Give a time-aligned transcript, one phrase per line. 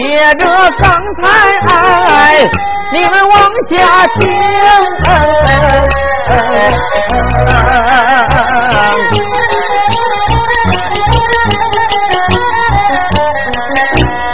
[0.00, 0.48] 接着
[0.80, 0.90] 刚
[1.20, 1.22] 才，
[2.90, 3.36] 你们往
[3.68, 3.76] 下
[4.18, 4.18] 听。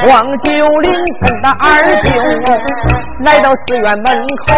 [0.08, 0.48] 王九
[0.82, 1.66] 龄跟他二
[2.04, 2.08] 舅
[3.24, 4.06] 来到寺院门
[4.46, 4.54] 口，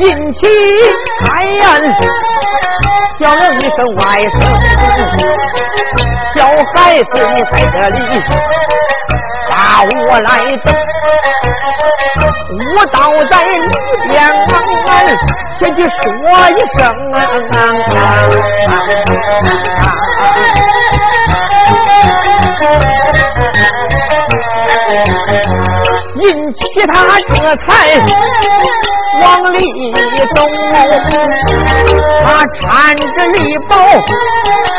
[0.00, 0.40] 引起
[1.24, 1.62] 开言，
[3.20, 4.34] 叫了一声外甥，
[6.34, 6.38] 小
[6.74, 7.98] 孩子你在这里
[9.62, 10.28] 把我来
[10.64, 10.74] 等，
[12.74, 12.98] 我倒
[13.30, 13.54] 在里
[14.08, 14.12] 边
[15.60, 16.02] 先去说
[16.50, 16.82] 一声
[26.22, 26.92] 引其他
[27.34, 27.34] 这
[27.66, 27.68] 才
[29.20, 29.58] 往里
[30.34, 30.36] 走，
[32.24, 32.26] 他
[32.60, 32.66] 搀
[33.16, 33.36] 着礼
[33.68, 33.70] 包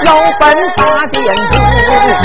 [0.06, 0.08] 要
[0.40, 0.42] 奔
[0.78, 1.16] 大殿
[1.52, 2.24] 去，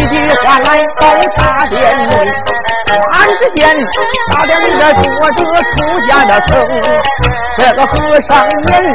[0.06, 0.14] 句
[0.44, 0.68] 话来
[1.00, 1.02] 到
[1.36, 1.76] 大殿
[2.08, 2.10] 内，
[2.86, 3.60] 突然之间
[4.32, 5.76] 大殿里边坐着出
[6.08, 6.52] 家的僧，
[7.58, 7.90] 这个和
[8.30, 8.32] 尚
[8.66, 8.86] 年龄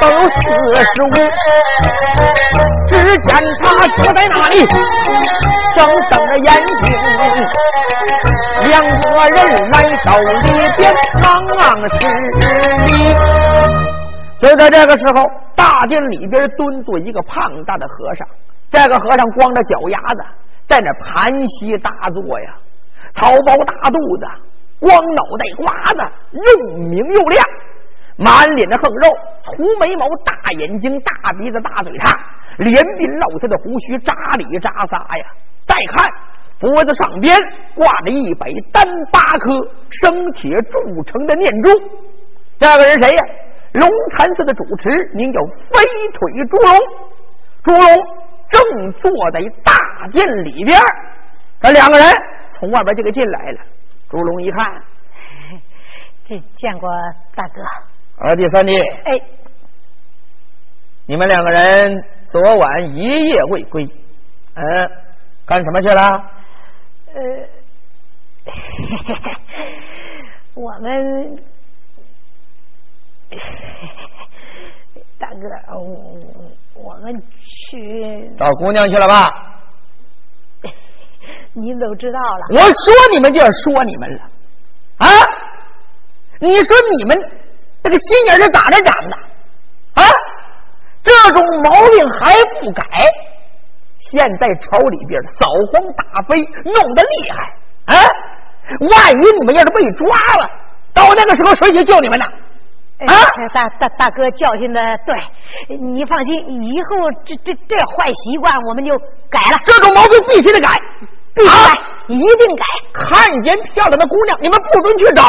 [0.00, 0.36] 都有四
[0.84, 1.04] 十五，
[2.88, 3.28] 只见
[3.64, 3.64] 他
[4.02, 4.54] 坐在那里。
[5.76, 6.74] 正瞪着眼睛，
[8.70, 9.36] 两个人
[9.70, 10.80] 来到里边，
[11.22, 11.24] 忙
[11.58, 11.60] 忙
[11.90, 11.92] 施
[12.86, 12.88] 礼。
[14.38, 15.22] 就在这个时候，
[15.54, 18.26] 大殿里边蹲坐一个胖大的和尚。
[18.70, 20.24] 这个和尚光着脚丫子，
[20.66, 22.54] 在那盘膝打坐呀，
[23.14, 24.26] 草包大肚子，
[24.80, 26.00] 光脑袋瓜子，
[26.32, 27.44] 又明又亮，
[28.16, 29.10] 满脸的横肉，
[29.44, 32.18] 粗眉毛，大眼睛，大鼻子，大嘴叉，
[32.56, 35.24] 连鬓落下的胡须扎里扎撒呀。
[35.66, 36.06] 再看
[36.58, 37.36] 脖子上边
[37.74, 39.52] 挂着一百单八颗
[39.90, 41.70] 生铁铸成的念珠，
[42.58, 43.24] 这个人谁呀？
[43.72, 45.84] 龙禅寺的主持名叫飞
[46.14, 46.78] 腿朱龙，
[47.62, 47.82] 朱龙
[48.48, 49.74] 正坐在大
[50.12, 50.80] 殿里边，
[51.60, 52.06] 这两个人
[52.52, 53.60] 从外边就给进来了。
[54.08, 54.82] 朱龙一看，
[56.24, 56.88] 这见过
[57.34, 57.60] 大哥，
[58.18, 59.20] 二弟三弟，哎，
[61.06, 63.86] 你们两个人昨晚一夜未归，
[64.54, 64.90] 嗯。
[65.46, 66.02] 干什么去了？
[67.14, 67.22] 呃，
[70.54, 71.36] 我们
[75.18, 75.38] 大哥，
[75.78, 76.20] 我
[76.74, 77.14] 我们
[77.70, 79.54] 去找姑娘去了吧？
[81.54, 82.46] 您都知道了。
[82.50, 84.22] 我说你们就要说你们了
[84.98, 85.06] 啊！
[86.40, 87.16] 你说你们
[87.82, 89.16] 这个心眼是咋着长的
[89.94, 90.02] 啊？
[91.02, 92.84] 这种毛病还不改？
[94.10, 97.94] 现在朝里边扫黄打非弄得厉害啊！
[98.90, 100.06] 万一你们要是被抓
[100.38, 100.50] 了，
[100.92, 102.24] 到那个时候谁去救你们呢？
[103.06, 103.14] 啊！
[103.52, 105.14] 大大大哥教训的对，
[105.76, 108.96] 你放心，以后这这这坏习惯我们就
[109.30, 109.58] 改了。
[109.64, 110.68] 这种毛病必须得改，
[111.34, 112.64] 必须改，一定改。
[112.92, 115.22] 看见漂亮的姑娘，你们不准去找，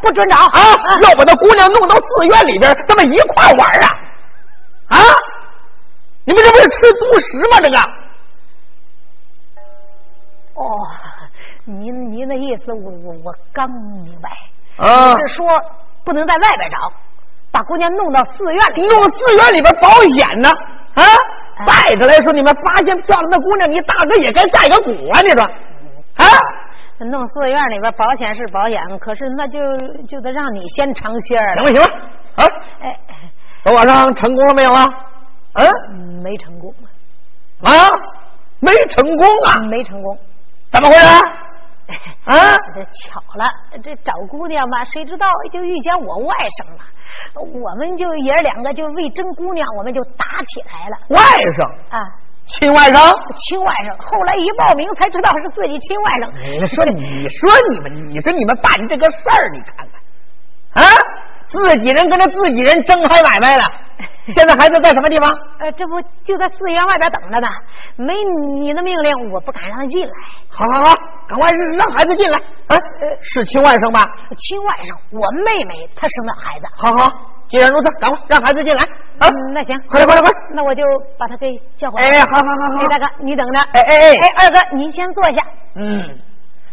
[0.00, 0.60] 不准找啊！
[1.02, 3.88] 要把那姑娘弄到寺院里边，咱们一块玩啊！
[4.88, 4.98] 啊！
[6.24, 7.58] 你们这不是吃独食吗？
[7.62, 7.76] 这个。
[12.48, 14.30] 意思我我我刚明白，
[14.76, 15.46] 啊，是说
[16.04, 16.76] 不能在外边找，
[17.52, 20.48] 把姑娘弄到寺院里，弄寺院里边保险呢
[20.94, 21.04] 啊！
[21.66, 25.20] 再者来说，你们发现漂亮的姑娘，你大哥也该盖个鼓啊！
[25.20, 26.24] 你说啊，
[27.10, 29.58] 弄寺院里边保险是保险，可是那就
[30.06, 31.86] 就得让你先尝鲜儿行了行了
[32.36, 32.46] 啊！
[32.80, 32.96] 哎，
[33.62, 34.86] 昨晚上成功了没有啊？
[35.54, 36.72] 嗯，没成功
[37.62, 37.70] 啊，
[38.60, 40.16] 没成功啊，没成功。
[40.70, 41.24] 怎么回事？
[42.24, 42.34] 啊，
[42.74, 43.50] 这巧了，
[43.82, 46.84] 这找姑娘吧，谁知道就遇见我外甥了。
[47.34, 50.98] 我们就爷两个就为争姑娘，我们就打起来了。
[51.08, 51.20] 外
[51.56, 52.04] 甥啊，
[52.46, 52.98] 亲外甥，
[53.34, 53.96] 亲外甥。
[53.98, 56.30] 后来一报名才知道是自己亲外甥。
[56.60, 60.84] 你说，你说你们，你说你们办这个事儿，你看看，啊，
[61.52, 63.64] 自己人跟着自己人争开买卖了。
[64.30, 65.30] 现在孩子在什么地方？
[65.58, 67.48] 呃，这不就在寺院外边等着呢。
[67.96, 68.12] 没
[68.60, 70.12] 你的命令，我不敢让他进来。
[70.50, 70.94] 好好好，
[71.26, 72.36] 赶快让孩子进来。
[72.68, 72.76] 啊，
[73.22, 74.04] 是亲外甥吧？
[74.36, 76.66] 亲外甥，我妹妹她生的孩子。
[76.76, 77.10] 好好，
[77.48, 78.82] 既然如此，赶快让孩子进来。
[79.18, 80.30] 啊，那行，快点快点快！
[80.52, 80.82] 那我就
[81.18, 81.48] 把他给
[81.78, 82.06] 叫回来。
[82.08, 82.84] 哎，好好好好。
[82.84, 83.60] 哎，大哥，你等着。
[83.72, 85.38] 哎哎哎，哎，二哥，您先坐下。
[85.74, 86.04] 嗯，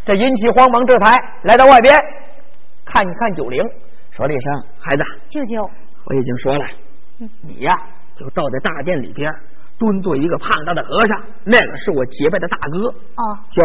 [0.05, 1.97] 这引起慌忙，这才来到外边，
[2.85, 3.63] 看一看九龄，
[4.15, 5.61] 说了一声：“孩子，舅舅，
[6.05, 6.65] 我已经说了。”
[7.43, 7.75] 你呀，
[8.15, 9.29] 就照在大殿里边，
[9.77, 13.61] 蹲坐一个胖大的和尚，那个是我结拜的大哥，哦，叫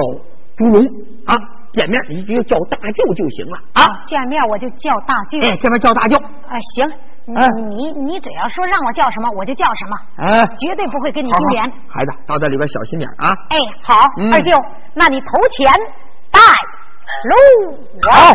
[0.56, 0.82] 朱龙
[1.26, 1.36] 啊。
[1.70, 4.02] 见面你就叫大舅就行了啊。
[4.04, 5.38] 见面我就叫大舅。
[5.38, 6.18] 哎，见面叫大舅。
[6.48, 6.84] 哎，行，
[7.26, 7.32] 你
[7.76, 9.96] 你你只要说让我叫什么，我就叫什么。
[10.16, 11.62] 哎，绝对不会跟你丢脸。
[11.86, 13.30] 孩子，到这里边小心点啊。
[13.50, 14.02] 哎，好，
[14.32, 14.50] 二舅，
[14.94, 15.70] 那你投钱
[16.32, 16.40] 带
[17.24, 17.78] 路。
[18.02, 18.34] 好。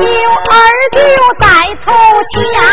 [0.00, 0.54] 有二
[0.92, 0.98] 舅
[1.40, 1.46] 在
[1.84, 1.92] 头
[2.32, 2.67] 前，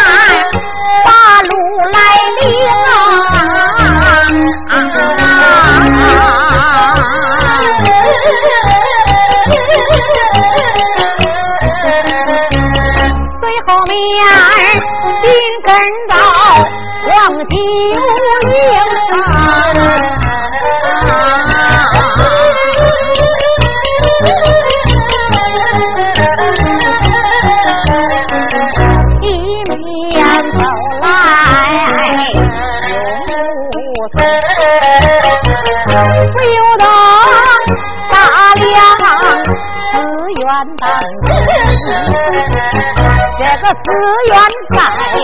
[43.65, 43.89] 个寺
[44.27, 44.37] 院
[44.75, 44.77] 盖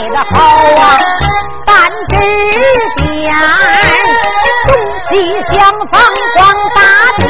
[0.10, 0.36] 的好
[0.82, 0.84] 啊，
[1.64, 1.70] 半
[2.10, 2.16] 只
[2.98, 3.32] 点，
[4.68, 4.70] 东
[5.10, 5.14] 西
[5.54, 5.54] 厢
[5.92, 5.94] 房
[6.34, 6.40] 光
[6.74, 6.80] 大
[7.18, 7.22] 殿，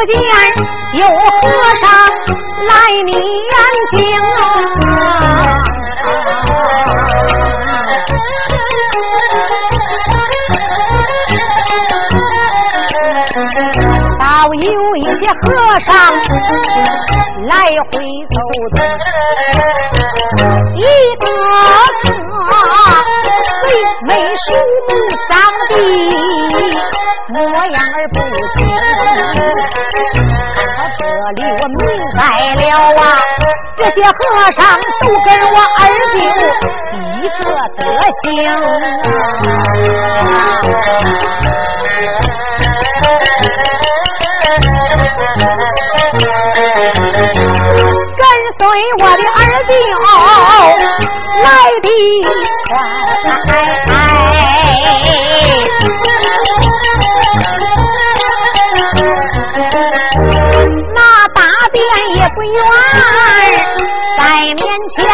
[0.00, 0.16] 不见
[0.94, 1.14] 有和
[1.76, 1.84] 尚
[2.66, 2.72] 来
[3.04, 3.14] 念
[3.90, 4.40] 经啊。
[14.52, 15.10] 有一些
[15.42, 15.46] 和
[15.80, 15.88] 尚
[17.46, 17.52] 来
[17.92, 17.92] 回
[18.30, 18.36] 走
[18.74, 18.78] 动，
[20.74, 20.78] 一
[21.20, 22.52] 个个
[23.60, 23.64] 最
[24.06, 24.48] 眉鼠
[24.88, 24.90] 目
[25.28, 25.30] 长
[25.68, 25.72] 的
[27.28, 27.36] 模
[27.66, 28.16] 样儿不
[28.58, 28.58] 清。
[28.70, 28.89] 看到这里，
[31.62, 31.76] 我明
[32.16, 32.20] 白
[32.54, 32.62] 了
[32.94, 33.02] 啊，
[33.76, 34.18] 这些和
[34.52, 34.58] 尚
[35.02, 35.78] 都跟我二
[36.16, 36.20] 舅
[36.96, 37.38] 一个
[37.76, 37.80] 德
[38.22, 38.24] 行。
[48.16, 48.22] 跟
[48.58, 48.60] 随
[48.98, 49.70] 我的二舅
[51.42, 51.46] 来
[51.82, 51.86] 的
[52.70, 52.72] 快，
[64.40, 65.04] 在面前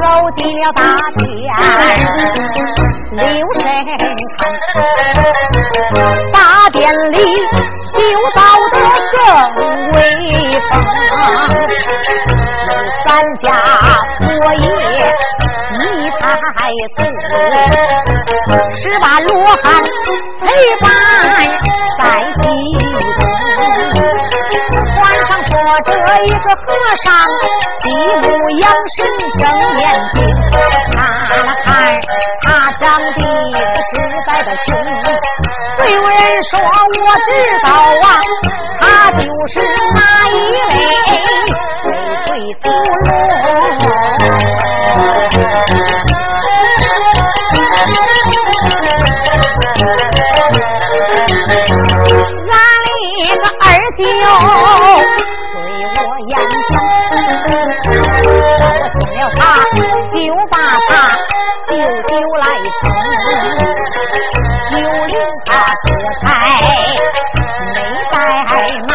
[0.00, 0.10] 走。
[0.34, 0.82] 进了大
[1.18, 1.22] 殿，
[3.12, 3.22] 留
[3.60, 3.62] 神
[4.38, 4.40] 看，
[6.32, 6.36] 大
[6.72, 6.80] 殿
[7.12, 7.14] 里
[7.92, 7.94] 修
[8.34, 8.40] 造
[8.72, 8.76] 的
[9.12, 9.20] 更
[9.92, 9.98] 威
[10.70, 10.70] 风，
[13.06, 13.06] 三
[13.40, 13.46] 家
[14.20, 14.71] 佛爷一
[16.96, 16.98] 子，
[18.82, 19.30] 十八罗
[19.62, 19.64] 汉
[20.40, 20.46] 陪
[20.80, 20.84] 伴
[21.98, 22.04] 在
[22.40, 22.44] 其
[22.88, 22.94] 中。
[24.96, 25.52] 船上坐
[25.84, 25.90] 着
[26.24, 26.64] 一个和
[27.04, 27.06] 尚，
[27.82, 27.86] 闭
[28.20, 28.24] 目
[28.60, 28.64] 养
[28.96, 28.98] 神
[29.38, 29.42] 睁
[29.78, 29.82] 眼
[30.14, 30.16] 睛，
[30.92, 30.96] 看
[31.44, 31.66] 了看
[32.42, 32.46] 他
[32.78, 33.90] 长得实
[34.26, 34.68] 在的凶。
[35.76, 36.10] 虽有人
[36.44, 37.30] 说我知
[37.64, 37.66] 道
[38.02, 38.06] 啊，
[38.80, 39.52] 他就是
[39.94, 39.98] 那
[40.30, 40.72] 一位
[54.22, 55.58] 对
[55.98, 56.32] 我眼
[56.70, 56.74] 疼，
[57.10, 57.12] 我
[57.82, 57.90] 送
[59.14, 59.40] 了他
[60.10, 60.14] 就
[60.50, 60.54] 把
[60.88, 60.90] 他
[61.66, 61.70] 舅
[62.08, 62.10] 舅
[62.40, 62.42] 来
[62.80, 62.84] 疼，
[64.70, 64.72] 就
[65.06, 65.14] 令
[65.44, 65.50] 他
[65.84, 65.88] 这
[66.20, 66.22] 才
[67.74, 67.74] 没
[68.12, 68.12] 怠
[68.88, 68.92] 慢，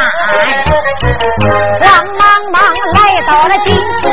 [1.82, 1.86] 慌
[2.18, 2.56] 忙忙
[2.94, 3.68] 来到了近
[4.02, 4.06] 前，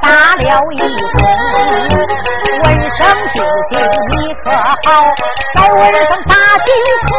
[0.00, 0.04] 打
[0.36, 0.42] 了
[0.72, 0.74] 一
[1.16, 1.18] 通，
[2.64, 2.66] 问
[2.96, 2.98] 声
[3.34, 3.38] 舅
[3.72, 3.74] 舅
[4.10, 4.86] 你可好？
[5.54, 6.68] 再问声大舅
[7.06, 7.10] 可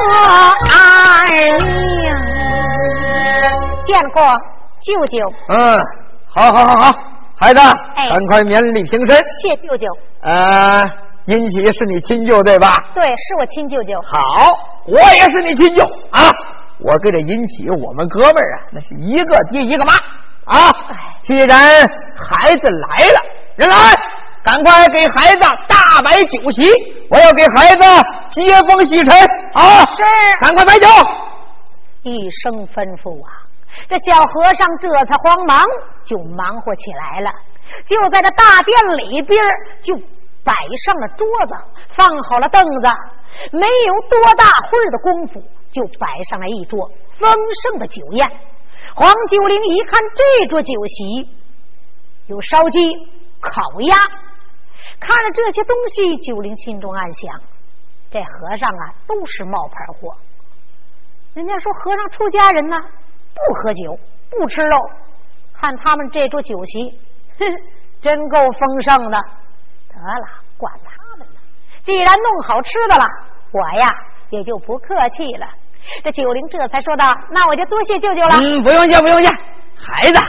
[3.92, 4.22] 见过
[4.82, 5.20] 舅舅。
[5.50, 5.78] 嗯，
[6.28, 6.92] 好，好，好，好，
[7.36, 7.60] 孩子，
[7.96, 9.16] 赶快免礼平身。
[9.42, 9.88] 谢舅舅。
[10.22, 10.90] 呃，
[11.26, 12.78] 殷喜是你亲舅对吧？
[12.94, 14.02] 对，是我亲舅舅。
[14.04, 14.52] 好，
[14.86, 16.22] 我也是你亲舅啊。
[16.80, 19.94] 我跟这殷喜我们哥们儿啊，那是一个爹一个妈
[20.46, 20.74] 啊！
[21.22, 21.48] 既然
[22.18, 23.22] 孩子来了，
[23.56, 23.76] 人来，
[24.44, 26.72] 赶快给孩子大摆酒席，
[27.10, 27.86] 我要给孩子
[28.32, 29.16] 接风洗尘
[29.54, 29.86] 啊！
[29.96, 30.04] 是，
[30.42, 30.88] 赶快摆酒。
[32.02, 33.41] 一声吩咐啊，
[33.90, 35.64] 这小和尚这才慌忙
[36.06, 37.32] 就忙活起来了。
[37.86, 39.42] 就在这大殿里边，
[39.82, 39.96] 就
[40.44, 40.54] 摆
[40.86, 41.56] 上了桌子，
[41.96, 42.90] 放好了凳子，
[43.52, 47.34] 没有多大会儿的功夫，就摆上了一桌丰
[47.64, 48.28] 盛的酒宴。
[48.94, 51.30] 黄九龄一看这桌酒席，
[52.28, 52.80] 有烧鸡、
[53.40, 53.96] 烤鸭，
[55.00, 57.40] 看了这些东西，九龄心中暗想：
[58.12, 60.14] 这和尚啊，都是冒牌货。
[61.34, 62.76] 人家说和尚出家人呢，
[63.34, 63.98] 不喝酒，
[64.30, 64.78] 不吃肉。
[65.54, 66.90] 看他们这桌酒席，
[67.38, 67.46] 哼，
[68.02, 69.18] 真够丰盛的。
[69.90, 70.26] 得了，
[70.58, 71.40] 管他们呢。
[71.84, 73.06] 既然弄好吃的了，
[73.52, 73.90] 我呀
[74.30, 75.48] 也就不客气了。
[76.04, 79.28] 这九龄这才说道：“那我就多谢舅舅了。”嗯，不用谢，不用谢。
[79.76, 80.20] 孩子，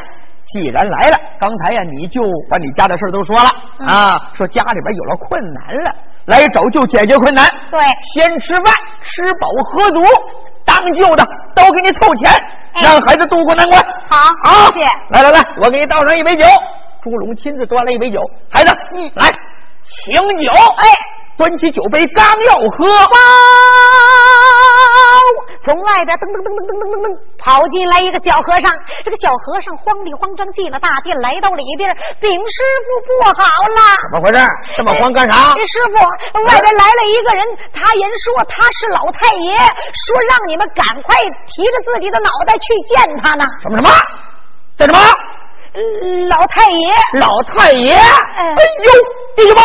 [0.47, 3.49] 既然来了，刚才呀你就把你家的事都说了
[3.87, 5.95] 啊，说家里边有了困难了，
[6.27, 7.45] 来找就解决困难。
[7.71, 7.81] 对，
[8.15, 10.01] 先吃饭，吃饱喝足。
[10.73, 11.23] 当舅的
[11.55, 12.31] 都给你凑钱，
[12.83, 13.79] 让孩子渡过难关。
[14.09, 14.87] 好，好，谢谢。
[15.11, 16.47] 来来来，我给你倒上一杯酒。
[17.03, 18.19] 朱龙亲自端了一杯酒，
[18.51, 19.29] 孩子，嗯，来，
[20.07, 20.51] 请酒。
[20.79, 20.87] 哎，
[21.37, 22.89] 端起酒杯，刚要喝。
[25.63, 27.07] 从外边噔噔噔噔噔噔噔噔
[27.39, 28.67] 跑进来一个小和尚，
[29.07, 31.87] 这个小和尚慌里慌张进了大殿，来到里边，
[32.19, 34.43] 禀师傅不好了，怎么回事？
[34.77, 35.55] 这么慌干啥？
[35.55, 36.03] 师傅，
[36.51, 41.15] 外边来了一个人，他人说他是老太爷，说让你们赶快
[41.47, 43.47] 提着自己的脑袋去见他呢。
[43.63, 43.91] 什么什么？
[44.77, 44.99] 这什么？
[46.29, 46.91] 老太爷，
[47.23, 47.95] 老太爷。
[47.95, 48.91] 哎呦，
[49.37, 49.63] 弟兄们！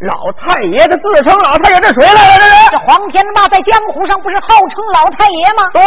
[0.00, 2.18] 老太爷的自称老太爷，这谁来了？
[2.36, 5.62] 这是这黄天霸在江湖上不是号称老太爷吗？
[5.72, 5.82] 对，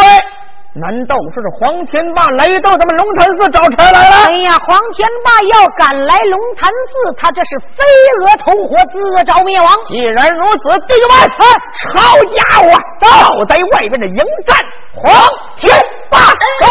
[0.73, 4.15] 难道说是黄天霸来到咱们龙潭寺找茬来了？
[4.25, 7.83] 哎呀，黄天霸要敢来龙潭寺，他这是飞
[8.21, 9.67] 蛾投火，自找灭亡。
[9.89, 11.27] 既然如此，弟兄们，
[11.75, 11.91] 抄
[12.31, 12.71] 家伙，
[13.01, 14.55] 到在外边的迎战
[14.95, 15.11] 黄
[15.59, 15.77] 天
[16.09, 16.17] 霸，
[16.59, 16.67] 众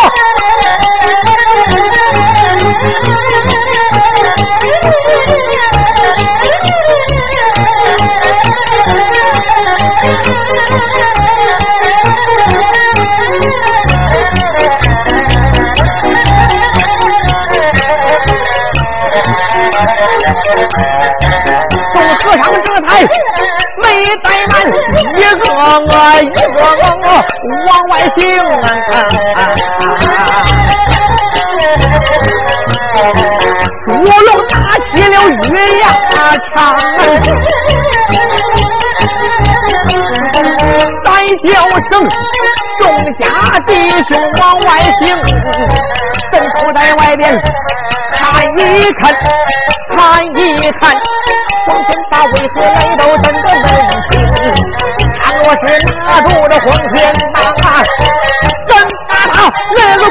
[23.82, 23.84] 没
[24.22, 24.52] 怠慢，
[25.16, 25.58] 一个我
[26.22, 26.38] 一个
[27.02, 27.04] 我
[27.66, 29.36] 往外行啊！
[33.84, 35.44] 朱龙打起了雨
[35.80, 35.82] 呀
[36.54, 36.54] 长，
[41.04, 41.06] 三
[41.44, 41.48] 叫
[41.90, 41.92] 声，
[42.80, 42.82] 众
[43.18, 43.22] 家
[43.66, 43.70] 弟
[44.08, 44.10] 兄
[44.40, 44.68] 往外
[45.00, 45.04] 行，
[46.32, 47.20] 正都在外边
[48.12, 48.20] 看
[48.56, 48.58] 一
[49.00, 49.02] 看。
[49.96, 49.96] 看
[50.36, 50.36] 一
[50.72, 50.82] 看，
[51.66, 51.88] 黄天
[52.46, 53.66] 这些人都的个能
[54.06, 54.14] 行？
[55.20, 55.64] 他若是
[56.06, 56.94] 拿住这黄天
[57.34, 57.34] 霸，
[58.66, 58.70] 真
[59.08, 59.34] 拿他
[59.76, 60.10] 那个骨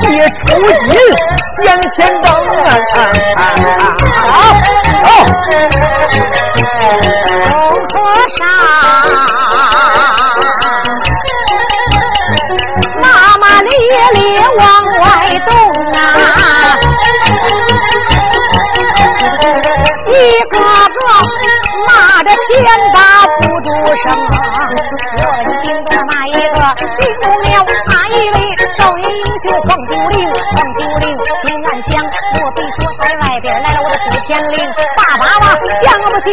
[0.00, 0.02] 皮
[0.46, 0.46] 抽
[0.88, 0.94] 筋，
[1.66, 1.98] 眼前。
[34.52, 34.56] 令？
[34.96, 35.44] 爸爸爸，
[35.82, 36.26] 想不起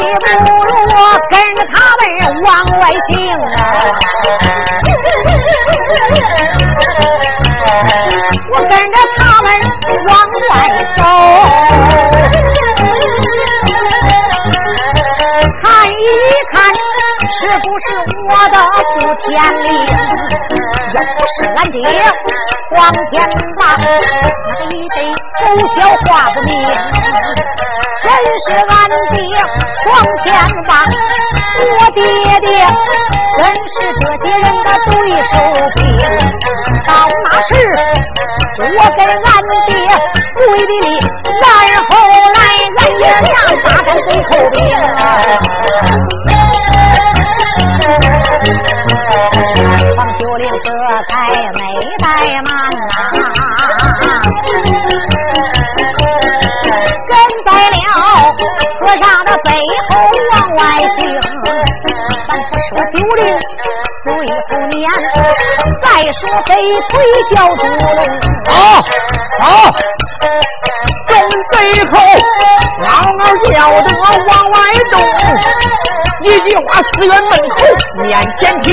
[0.45, 0.95] 不如我
[1.29, 2.01] 跟着他们
[2.43, 2.47] 往
[2.79, 3.09] 外行
[3.55, 3.57] 啊！
[8.51, 9.45] 我跟着他们
[10.09, 10.11] 往
[10.49, 10.51] 外
[10.97, 10.99] 走。
[15.63, 15.91] 看一
[16.51, 16.53] 看，
[17.39, 17.87] 是不是
[18.29, 18.55] 我的
[18.99, 19.29] 祖天
[19.63, 19.67] 令？
[20.95, 21.77] 要不是俺爹
[22.69, 23.27] 黄天
[23.59, 24.97] 霸，那个一对
[25.39, 25.45] 狗
[25.75, 26.49] 笑话不明。
[28.01, 28.07] 真
[28.39, 28.71] 是俺
[29.13, 29.17] 爹
[29.85, 29.87] 黄
[30.23, 30.27] 天
[30.67, 30.71] 霸，
[31.59, 31.97] 我爹
[32.39, 32.47] 爹
[33.37, 34.91] 真是这些人的对
[35.31, 35.33] 手
[35.75, 35.77] 兵。
[36.85, 36.89] 到
[37.23, 37.49] 那时，
[38.59, 39.27] 我跟俺
[39.67, 39.69] 爹
[60.59, 60.99] 外行。
[62.27, 63.23] 咱不说九龄，
[64.05, 64.07] 对
[64.47, 64.77] 付年。
[65.81, 66.49] 再说飞
[66.89, 66.93] 腿
[67.33, 67.99] 叫猪龙，
[68.47, 68.53] 好，
[69.39, 69.43] 好，
[71.07, 71.11] 正
[71.51, 71.55] 背
[71.91, 71.93] 后
[72.83, 72.87] 嗷
[73.19, 73.51] 嗷叫
[73.81, 74.55] 得往外
[74.91, 74.93] 动，
[76.21, 77.55] 一句话四院门口
[78.01, 78.07] 面
[78.39, 78.67] 前停，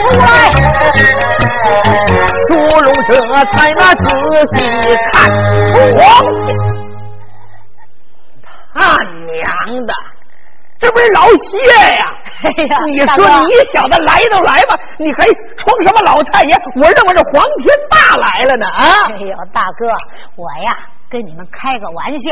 [0.00, 0.26] 出来，
[2.46, 2.50] 猪
[2.80, 3.10] 龙这
[3.56, 4.00] 才那仔
[4.54, 4.56] 细
[5.12, 5.16] 看，
[5.94, 6.87] 我。
[9.68, 9.94] 他娘的，
[10.78, 11.58] 这不是老谢
[11.94, 12.06] 呀！
[12.38, 15.24] 哎呀，你说你小子来都来吧，你还
[15.56, 16.54] 装什么老太爷？
[16.76, 18.84] 我认为是黄天霸来了呢啊！
[19.10, 19.86] 哎呦，大哥，
[20.36, 20.76] 我呀。
[21.10, 22.28] 跟你们开个玩笑，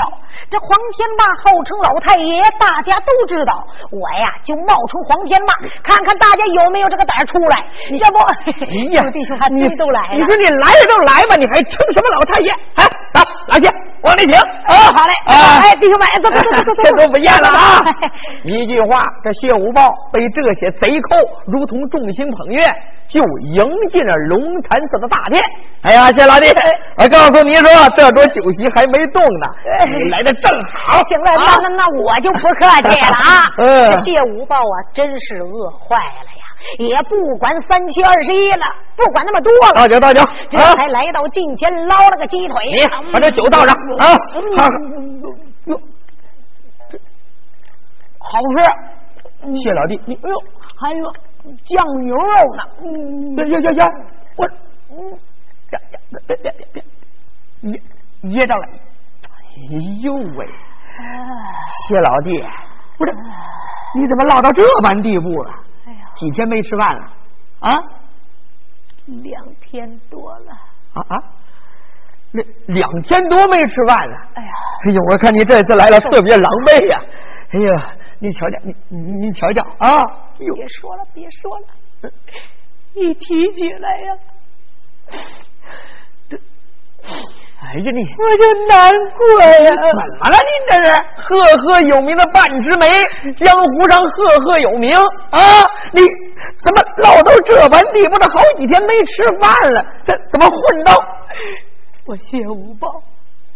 [0.50, 3.66] 这黄天霸号称老太爷，大家都知道。
[3.90, 7.64] 我呀就冒充黄天霸，看看大家有没有这个胆出来。
[7.96, 8.18] 这不，
[8.68, 10.20] 哎呀， 弟兄还真都来了。
[10.20, 12.52] 你说你来了都来吧，你还称什么老太爷？
[12.74, 12.84] 哎，
[13.16, 13.68] 啊，老谢，
[14.02, 14.38] 往里请。
[14.40, 15.12] 哦，好嘞。
[15.26, 17.80] 哎，弟兄们，走走走走走， 这都不见了啊！
[18.44, 22.64] 一句话，这谢无豹被这些贼寇如同众星捧月。
[23.08, 23.22] 就
[23.54, 25.40] 迎进了龙潭寺的大殿。
[25.82, 26.46] 哎呀，谢老弟，
[26.98, 29.46] 我告诉你说，这桌酒席还没动呢，
[29.86, 31.00] 你来的正好。
[31.04, 33.46] 行了，那那那我就不客气了啊。
[33.94, 36.45] 这谢无豹啊，真是饿坏了呀，
[36.78, 39.72] 也不管三七二十一了，不管那么多了。
[39.74, 40.22] 倒酒，倒酒。
[40.50, 42.56] 这才来到近前，捞了个鸡腿。
[42.72, 44.12] 你把这酒倒上啊！
[45.66, 45.80] 哟，
[46.90, 46.98] 这
[48.18, 49.56] 好吃。
[49.62, 50.42] 谢老弟，你哎呦，
[50.80, 51.12] 还有。
[51.64, 52.62] 酱牛肉呢？
[52.82, 53.86] 嗯，行行行行，
[54.34, 54.44] 我
[54.90, 55.16] 嗯，
[55.70, 55.78] 别
[56.26, 56.82] 别别别别别，
[57.70, 57.80] 噎
[58.22, 58.66] 噎着了。
[58.66, 59.28] 哎
[60.02, 60.44] 呦喂，
[61.86, 62.42] 谢老弟，
[62.98, 63.12] 不是，
[63.94, 65.52] 你怎么落到这般地步了？
[66.16, 67.12] 几天没吃饭了？
[67.60, 67.72] 啊？
[69.06, 70.52] 两天多了。
[70.94, 71.16] 啊啊！
[72.32, 74.16] 两两天多没吃饭了。
[74.34, 74.50] 哎呀，
[74.84, 77.00] 哎呦，我看你这次来了特别狼狈呀。
[77.50, 77.92] 哎呀。
[78.18, 80.00] 你瞧瞧，你你你瞧瞧啊！
[80.38, 82.10] 别说了，别说了，
[82.94, 84.16] 一提起来呀，
[86.26, 86.38] 这，
[87.66, 89.70] 哎呀你，我就难过呀！
[89.74, 90.00] 怎么
[90.30, 90.36] 了？
[90.38, 92.86] 您这是赫赫有名的半枝梅，
[93.34, 94.96] 江湖上赫赫有名
[95.30, 95.40] 啊！
[95.92, 96.00] 你
[96.64, 98.16] 怎么落到这般地步？
[98.18, 100.92] 这好几天没吃饭了，这怎么混到？
[102.06, 103.02] 我谢无报，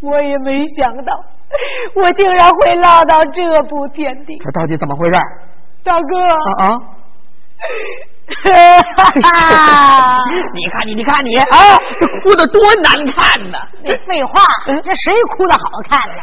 [0.03, 1.25] 我也没想到。
[1.95, 5.19] 我竟然会落到这步田地，这到底怎么回事？
[5.85, 6.19] 大哥
[6.65, 6.69] 啊！
[10.55, 11.47] 你看你，你看你啊，
[12.01, 13.59] 这哭的多难看呐！
[13.83, 14.43] 那废话，
[14.85, 16.15] 这谁哭的好看呢？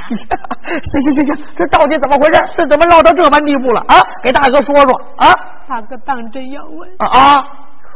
[0.92, 2.40] 行行行行，这到底怎么回事？
[2.58, 3.96] 这怎么落到这般地步了啊？
[4.24, 5.34] 给大哥说说啊！
[5.68, 7.44] 大哥当真要问啊啊！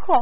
[0.05, 0.21] 好。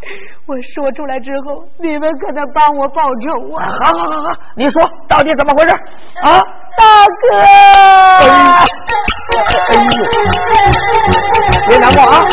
[0.46, 3.68] 我说出来之后，你们可得帮我报仇啊！
[3.84, 5.74] 好好好好，你说到底怎么回事
[6.22, 6.40] 啊？
[6.76, 8.30] 大哥，哎呦，
[11.68, 12.24] 别难过啊！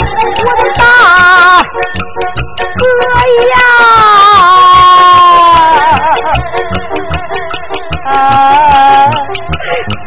[0.46, 0.82] 我的大
[2.78, 2.82] 哥
[3.52, 3.56] 呀！
[8.08, 8.10] 啊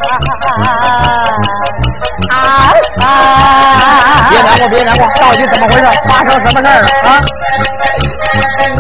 [0.01, 0.09] 啊
[0.51, 0.69] 啊
[2.31, 2.33] 啊
[3.03, 3.05] 啊！
[4.29, 5.85] 别难过，别难过，到底怎么回事？
[6.09, 6.89] 发生什么事儿了？
[7.09, 7.11] 啊？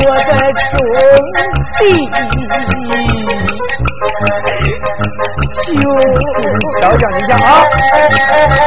[0.02, 0.30] 我的
[0.70, 0.72] 兄
[1.78, 1.80] 弟，
[5.70, 5.74] 就
[6.80, 7.44] 瞧瞧你家啊，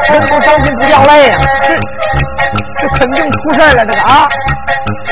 [0.09, 1.31] 人不伤心不掉泪呀，
[1.63, 1.67] 这
[2.79, 4.27] 这肯定出事了，这个啊，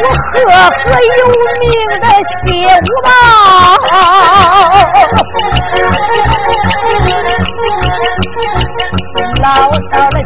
[0.01, 1.19] 我赫赫有
[1.61, 1.63] 名
[1.99, 2.05] 的
[2.45, 3.09] 谢武宝，
[9.41, 9.45] 老
[9.91, 10.17] 到了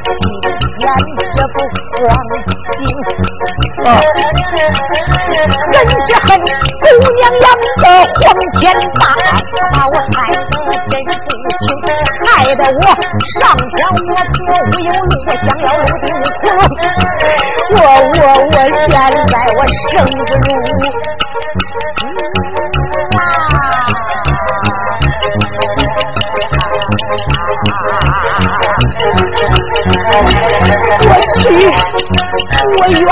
[7.81, 8.23] 的黄
[8.59, 8.63] 天
[8.99, 9.01] 霸，
[9.73, 10.35] 把我害得
[10.89, 11.63] 真不轻，
[12.25, 12.81] 害得我
[13.39, 13.73] 上天
[14.11, 16.79] 我左无有路，我想要入地无苦。
[17.71, 17.77] 我
[18.15, 18.93] 我我现在
[19.55, 19.59] 我
[19.91, 20.63] 生不如
[31.05, 31.43] 我去，
[32.77, 33.03] 我冤。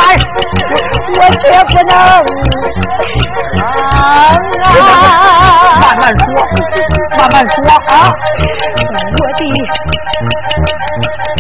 [1.15, 1.93] 我却不能
[5.81, 6.25] 慢慢说，
[7.17, 7.55] 慢慢说
[7.88, 7.91] 啊！
[9.15, 9.41] 我的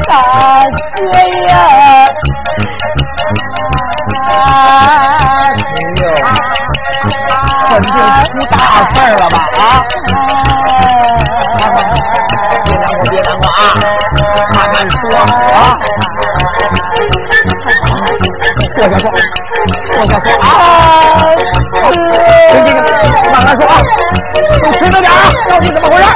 [0.07, 0.11] 大
[0.95, 1.13] 哥
[1.47, 1.51] 呀！
[4.23, 4.27] 哎
[5.97, 6.03] 呦，
[7.67, 8.53] 肯定出大
[8.93, 9.35] 事了吧？
[9.57, 9.61] 啊！
[11.49, 11.75] 别难过，
[13.09, 13.57] 别难过啊！
[14.53, 15.01] 慢慢说
[15.53, 15.57] 啊！
[18.75, 19.03] 坐下说。
[19.91, 20.43] 坐下说啊，
[23.59, 23.77] 说啊，
[24.63, 26.13] 都听着点啊，到底怎么回事啊？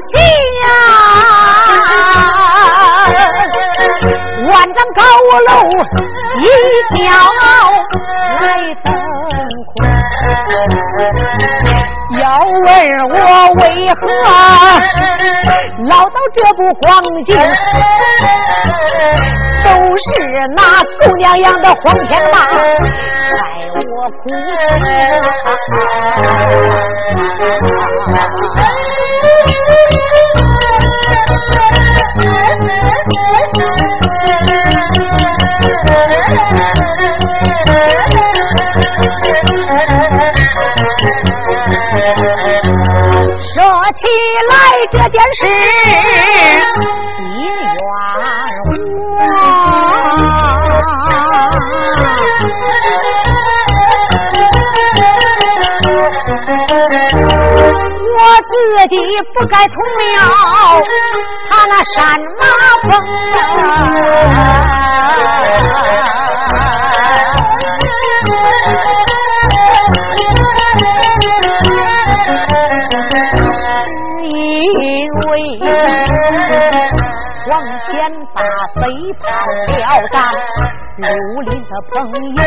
[0.00, 0.14] 好戏
[0.62, 0.64] 呀！
[4.48, 5.02] 万丈高
[5.46, 5.50] 楼
[6.40, 6.42] 一
[6.96, 6.98] 角
[8.40, 8.42] 来
[8.82, 8.88] 登空，
[12.18, 12.64] 要问
[13.10, 13.14] 我
[13.56, 13.62] 为
[13.94, 14.02] 何
[15.84, 16.82] 落到这步黄
[17.24, 17.28] 金，
[19.70, 20.10] 都是
[20.56, 22.50] 那狗娘养的黄天霸害
[23.94, 24.24] 我苦
[43.54, 43.56] 说
[43.94, 44.02] 起
[44.48, 44.52] 来
[44.90, 45.40] 这件事，
[47.16, 47.48] 心冤
[58.38, 58.94] 自己
[59.34, 60.16] 不该同了
[61.50, 61.96] 他那山
[62.38, 62.42] 马
[62.88, 62.90] 风，
[74.30, 74.32] 因
[75.28, 75.28] 为
[77.46, 77.48] 黄
[77.90, 77.90] 天
[78.34, 78.38] 霸
[78.80, 78.82] 背
[79.18, 79.22] 叛
[79.72, 79.76] 了
[80.12, 80.16] 咱
[80.96, 81.02] 绿
[81.50, 81.94] 林的朋
[82.34, 82.38] 友，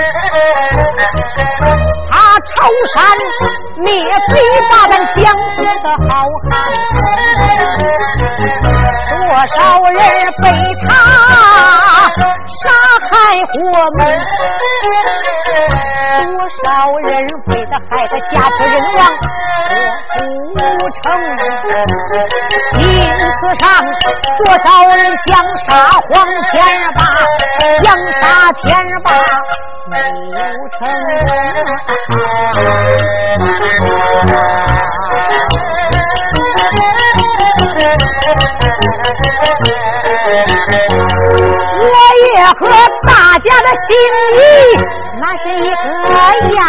[2.39, 2.55] 朝
[2.93, 2.97] 山
[3.77, 3.87] 灭
[4.29, 4.31] 贼，
[4.69, 6.11] 把咱江湖的好
[6.49, 6.51] 汉，
[9.09, 9.21] 多
[9.55, 9.57] 少
[9.89, 9.97] 人
[10.41, 10.45] 被
[10.81, 10.89] 他
[12.61, 12.63] 杀
[13.09, 13.11] 害
[13.53, 13.53] 活
[13.97, 13.99] 埋，
[16.21, 16.27] 多
[16.63, 16.65] 少
[17.03, 17.09] 人
[17.47, 18.99] 为他害他家破人亡，
[20.19, 21.03] 我不成。
[22.79, 22.81] 因
[23.17, 23.63] 此上，
[24.37, 24.65] 多少
[24.95, 25.31] 人想
[25.65, 25.69] 杀
[26.07, 26.11] 黄
[26.51, 26.53] 天
[26.95, 26.99] 霸，
[27.83, 27.85] 想
[28.19, 28.61] 杀天
[29.03, 29.07] 霸
[29.87, 29.97] 没
[30.29, 30.37] 有
[30.77, 30.79] 成
[31.25, 31.31] 功。
[41.79, 42.61] 我也和
[43.05, 43.91] 大家的心
[44.35, 44.39] 意
[45.19, 45.85] 那是一个
[46.55, 46.59] 样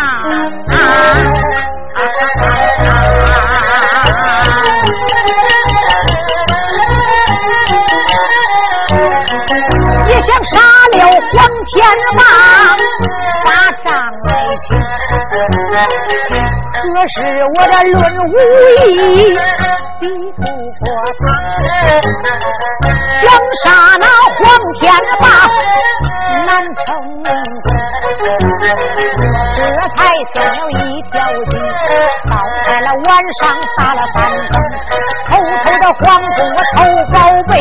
[10.08, 10.52] 也想杀
[10.92, 10.94] 了
[11.32, 11.74] 黄天
[12.16, 12.20] 霸，
[15.74, 17.14] 可是
[17.56, 18.34] 我这论武
[18.78, 18.82] 艺
[20.00, 20.02] 比
[20.36, 20.42] 不
[20.80, 20.84] 过
[21.18, 21.22] 他，
[23.20, 23.24] 想
[23.62, 23.64] 杀
[24.00, 24.38] 那黄
[24.80, 24.82] 天
[25.20, 25.24] 霸
[26.46, 26.48] 难
[26.84, 26.86] 成
[27.24, 27.26] 功。
[29.56, 29.58] 这
[29.96, 29.98] 才
[30.34, 31.12] 想了一条
[31.50, 31.52] 计，
[32.30, 32.32] 到
[32.66, 33.06] 在了晚
[33.40, 33.42] 上
[33.76, 34.16] 打了三
[34.50, 34.54] 更，
[35.30, 35.32] 偷
[35.64, 36.04] 偷的皇
[36.36, 36.78] 宫我偷
[37.12, 37.14] 宝
[37.50, 37.52] 贝，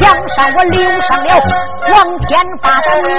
[0.00, 1.28] 墙上我留上了
[1.86, 1.90] 黄
[2.26, 2.30] 天
[2.62, 3.10] 霸的名。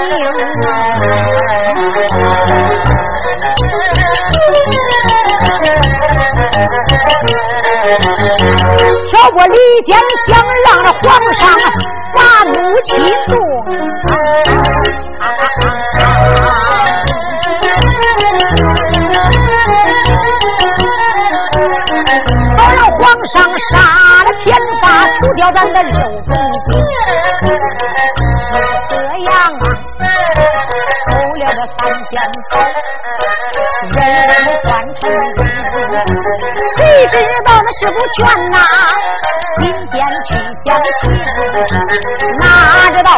[9.10, 10.30] 挑拨离间，想
[10.64, 11.02] 让那皇
[11.34, 11.40] 上
[12.14, 12.90] 把怒气
[13.28, 13.32] 动。
[22.56, 23.34] 好让皇上
[23.70, 23.72] 杀
[24.24, 24.46] 了天
[24.82, 24.84] 霸，
[25.18, 26.70] 除掉咱的肉中兵。
[28.50, 28.54] 就
[28.90, 29.32] 这样
[29.98, 30.04] 啊，
[31.10, 32.12] 偷了个三件
[37.72, 38.58] 知道那师傅全呐？
[39.58, 40.30] 今天去
[40.64, 40.68] 讲
[41.00, 41.00] 情，
[42.38, 42.42] 哪
[42.96, 43.08] 知道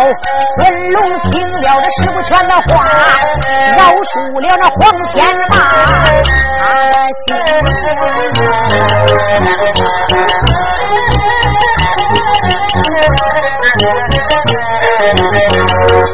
[0.58, 0.62] 文
[0.92, 0.98] 龙
[1.30, 2.62] 听了这师傅全的话，
[3.76, 4.80] 饶恕了那黄
[5.12, 5.16] 天
[5.48, 5.54] 霸，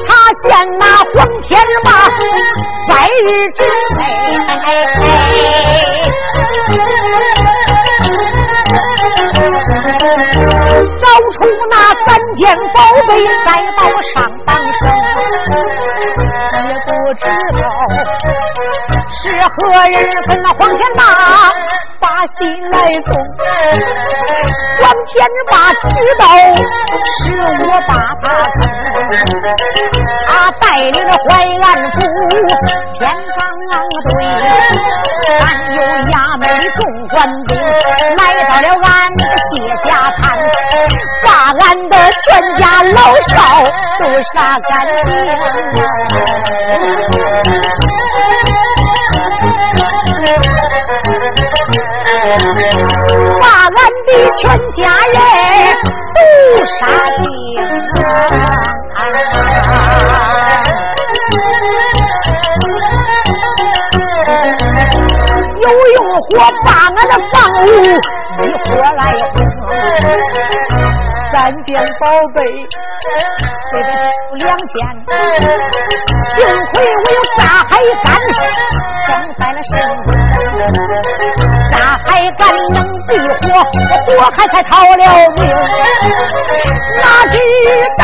[0.09, 0.11] 他
[0.43, 0.49] 见
[0.79, 1.49] 那黄天
[1.85, 1.89] 霸
[2.89, 3.19] 百日
[3.53, 3.59] 之
[3.97, 4.01] 内。
[13.11, 14.81] 宝贝，再把我上当成，
[16.55, 17.23] 也不知
[17.61, 17.63] 道
[19.21, 19.95] 是何人
[20.29, 20.99] 跟那黄天霸
[21.99, 22.07] 把
[22.39, 22.39] 心
[22.71, 23.11] 来动。
[24.79, 25.13] 黄天
[25.51, 26.23] 霸知道
[27.19, 27.27] 是
[27.67, 27.91] 我把
[28.23, 28.57] 他坑，
[30.29, 31.29] 他带领着淮
[31.63, 31.97] 安府
[32.95, 33.01] 天
[33.37, 33.39] 罡
[34.09, 34.11] 队，
[35.41, 35.43] 还
[35.75, 35.79] 有
[36.11, 37.15] 衙门的众官
[37.49, 37.51] 兵
[38.17, 39.51] 来到了俺那个谢
[39.89, 40.23] 家滩，
[41.59, 42.29] 俺的全
[42.61, 43.65] 家老少
[43.99, 45.11] 都杀干净
[53.41, 53.71] 把俺
[54.07, 54.11] 的
[54.41, 55.15] 全家人
[56.15, 56.19] 都
[56.79, 56.81] 杀
[57.17, 57.19] 尽
[65.61, 66.31] 又用火
[66.65, 67.35] 把俺的房
[67.65, 67.67] 屋
[68.43, 69.01] 一火来
[69.35, 70.90] 轰。
[71.33, 72.39] 三件宝贝，
[73.71, 73.87] 这里
[74.35, 74.69] 两件，
[76.35, 76.39] 幸
[76.73, 77.41] 亏我有炸
[77.71, 78.07] 海干，
[79.07, 79.73] 装在了身
[80.05, 80.09] 子。
[81.71, 85.05] 炸海干能避火，我火海才逃了
[85.37, 85.41] 命。
[87.01, 87.37] 哪知
[87.99, 88.03] 道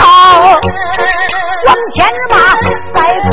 [1.66, 1.96] 往前
[2.30, 2.34] 马
[2.94, 2.96] 在
[3.30, 3.32] 背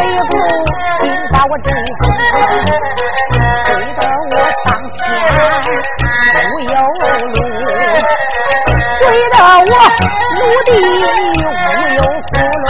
[9.98, 12.68] 得我目的无有窟窿，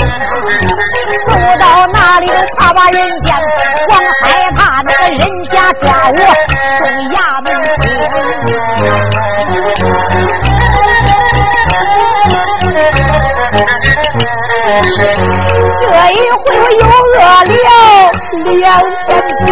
[1.30, 3.28] 走到哪里都怕把人见，
[3.88, 4.24] 光害
[4.58, 6.18] 怕那个人家抓我
[6.78, 7.48] 送衙门
[15.80, 17.60] 这一回我又饿了
[18.60, 18.64] 两
[19.46, 19.48] 天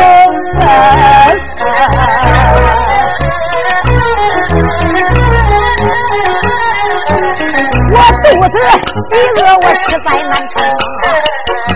[9.88, 10.54] 实在难成。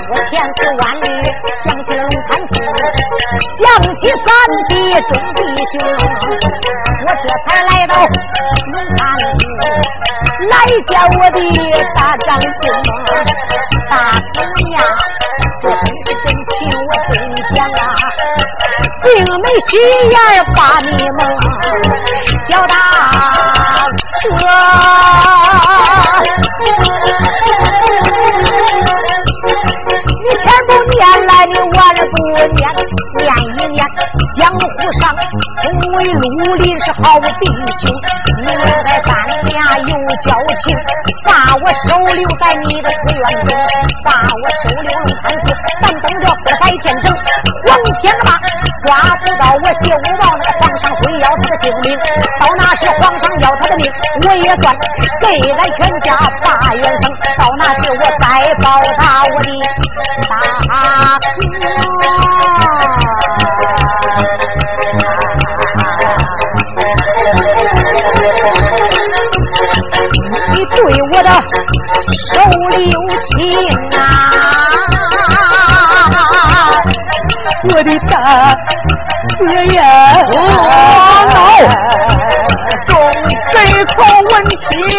[0.07, 1.05] 我千丝万缕
[1.63, 2.53] 想起了龙潭寺，
[3.59, 3.65] 想
[3.95, 4.27] 起三
[4.69, 5.37] 弟众弟
[5.71, 5.73] 兄，
[7.01, 9.41] 我这才来到龙潭寺，
[10.49, 10.53] 来
[10.87, 11.37] 见我的
[11.95, 12.49] 大长兄。
[13.89, 13.91] 大
[14.33, 14.73] 姑娘，
[15.61, 17.83] 这真是真情，我对你讲啊，
[19.03, 19.05] 并
[19.41, 19.71] 没虚
[20.09, 20.15] 言
[20.55, 20.87] 把你
[21.19, 21.21] 蒙，
[37.03, 37.27] 好弟
[37.83, 37.91] 兄，
[38.39, 38.47] 你
[38.87, 39.11] 在咱
[39.51, 39.91] 俩有
[40.25, 40.63] 交情，
[41.25, 43.51] 把我收留在你的寺院中，
[44.05, 45.43] 把我收留龙潭寺，
[45.81, 47.11] 咱等着四海见证。
[47.67, 48.39] 王天霸
[48.87, 51.85] 抓不到我就往那个皇上会要他的性命，
[52.39, 53.91] 到那时皇上要他的命，
[54.23, 54.73] 我也算
[55.21, 57.03] 给俺全家发元生。
[57.37, 58.23] 到那时我再
[58.63, 59.51] 报答我的
[60.29, 60.33] 大
[60.71, 61.54] 恩。
[70.73, 70.77] 对
[71.11, 71.29] 我的
[72.33, 72.35] 手
[72.77, 72.85] 留
[73.31, 73.33] 情
[73.97, 73.99] 啊，
[77.69, 78.13] 我的大
[79.39, 79.41] 哥
[79.75, 79.83] 呀！
[80.33, 80.37] 哦，
[82.87, 82.89] 众
[83.51, 83.55] 贼
[83.95, 83.97] 寇
[84.31, 84.53] 闻听，
[84.87, 84.89] 一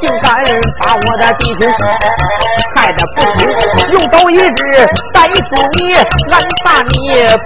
[0.00, 0.44] 竟敢
[0.80, 1.62] 把我的弟兄
[2.74, 3.40] 害得不轻！
[3.92, 4.60] 用刀一指
[5.12, 5.38] 逮住
[5.78, 6.94] 你，俺把你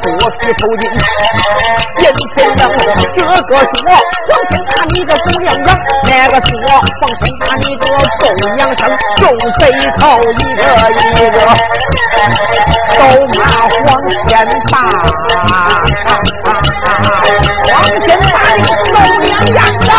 [0.03, 0.05] 剥
[0.39, 0.83] 皮抽筋。
[1.99, 2.61] 阴天阳，
[3.15, 5.69] 这个说黄天打你个狗娘养，
[6.05, 7.83] 那个说黄天打你个
[8.19, 8.23] 狗
[8.57, 8.81] 娘生，
[9.17, 9.21] 众
[9.59, 9.63] 贼
[9.99, 10.03] 头
[10.39, 11.31] 一个一个
[12.95, 12.99] 都
[13.39, 13.87] 骂黄
[14.27, 14.29] 天
[14.71, 14.75] 打。
[17.69, 19.91] 黄天霸的狗娘养的，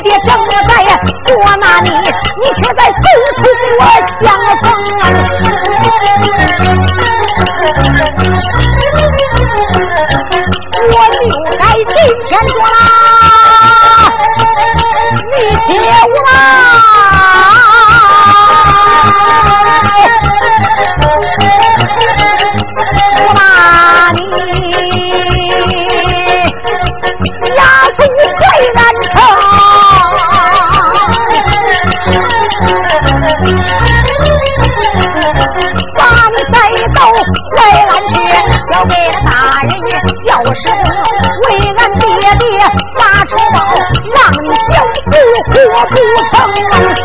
[0.00, 0.30] 爹爹正
[0.68, 0.72] 在
[1.26, 2.80] 捉拿你，你却在
[45.86, 46.98] 不成。